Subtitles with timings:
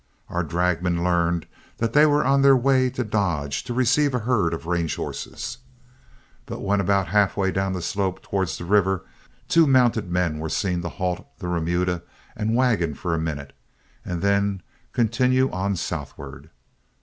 [0.29, 1.45] Our dragmen learned
[1.77, 5.59] that they were on their way to Dodge to receive a herd of range horses.
[6.47, 9.03] But when about halfway down the slope towards the river,
[9.47, 12.01] two mounted men were seen to halt the remuda
[12.35, 13.53] and wagon for a minute,
[14.03, 16.49] and then continue on southward.